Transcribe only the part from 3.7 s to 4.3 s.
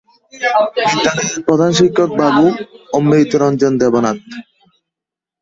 Debnath.